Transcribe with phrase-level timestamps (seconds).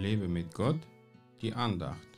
[0.00, 0.80] Lebe mit Gott,
[1.42, 2.08] die Andacht.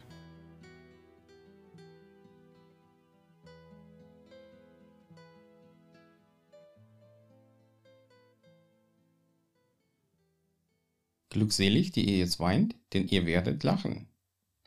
[11.30, 14.06] Glückselig, die ihr jetzt weint, denn ihr werdet lachen.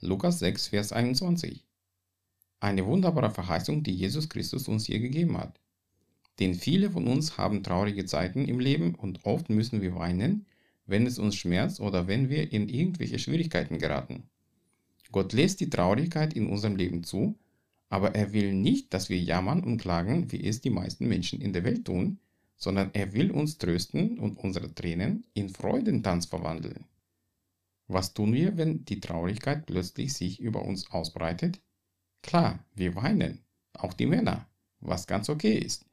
[0.02, 1.66] Lukas 6, Vers 21.
[2.59, 5.61] Eine wunderbare Verheißung, die Jesus Christus uns hier gegeben hat.
[6.41, 10.46] Denn viele von uns haben traurige Zeiten im Leben und oft müssen wir weinen,
[10.86, 14.24] wenn es uns schmerzt oder wenn wir in irgendwelche Schwierigkeiten geraten.
[15.11, 17.38] Gott lässt die Traurigkeit in unserem Leben zu,
[17.89, 21.54] aber er will nicht, dass wir jammern und klagen, wie es die meisten Menschen in
[21.54, 22.20] der Welt tun,
[22.58, 26.86] sondern er will uns trösten und unsere Tränen in Freudentanz verwandeln.
[27.88, 31.61] Was tun wir, wenn die Traurigkeit plötzlich sich über uns ausbreitet?
[32.23, 34.47] Klar, wir weinen, auch die Männer,
[34.80, 35.86] was ganz okay ist.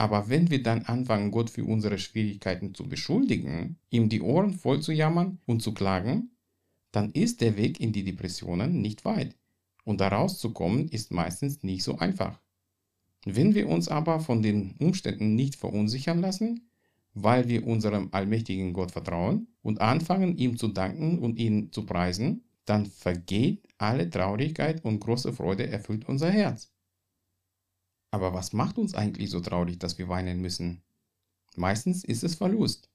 [0.00, 4.80] Aber wenn wir dann anfangen, Gott für unsere Schwierigkeiten zu beschuldigen, ihm die Ohren voll
[4.80, 6.30] zu jammern und zu klagen,
[6.92, 9.34] dann ist der Weg in die Depressionen nicht weit.
[9.82, 12.40] Und da rauszukommen ist meistens nicht so einfach.
[13.24, 16.70] Wenn wir uns aber von den Umständen nicht verunsichern lassen,
[17.14, 22.44] weil wir unserem allmächtigen Gott vertrauen und anfangen, ihm zu danken und ihn zu preisen,
[22.66, 26.70] dann vergeht alle Traurigkeit und große Freude erfüllt unser Herz.
[28.10, 30.82] Aber was macht uns eigentlich so traurig, dass wir weinen müssen?
[31.56, 32.88] Meistens ist es Verlust.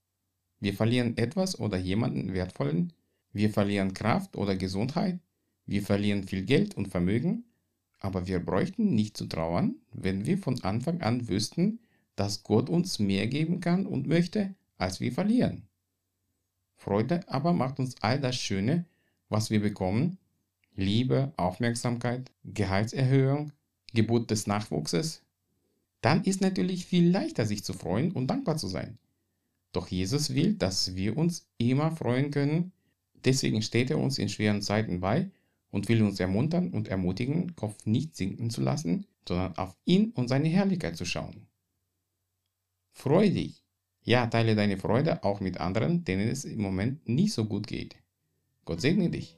[0.59, 2.94] Wir verlieren etwas oder jemanden Wertvollen,
[3.34, 5.19] wir verlieren Kraft oder Gesundheit,
[5.66, 7.45] wir verlieren viel Geld und Vermögen,
[8.00, 11.80] aber wir bräuchten nicht zu trauern, wenn wir von Anfang an wüssten,
[12.16, 15.67] dass Gott uns mehr geben kann und möchte, als wir verlieren.
[16.75, 18.86] Freude aber macht uns all das Schöne,
[19.30, 20.17] was wir bekommen,
[20.75, 23.52] Liebe, Aufmerksamkeit, Gehaltserhöhung,
[23.94, 25.22] Geburt des Nachwuchses,
[26.02, 28.97] dann ist natürlich viel leichter sich zu freuen und dankbar zu sein.
[29.72, 32.72] Doch Jesus will, dass wir uns immer freuen können,
[33.25, 35.31] deswegen steht er uns in schweren Zeiten bei
[35.72, 40.28] und will uns ermuntern und ermutigen, Kopf nicht sinken zu lassen, sondern auf ihn und
[40.28, 41.47] seine Herrlichkeit zu schauen.
[42.91, 43.63] Freu dich.
[44.03, 47.95] Ja, teile deine Freude auch mit anderen, denen es im Moment nicht so gut geht.
[48.66, 49.38] Gott segne dich.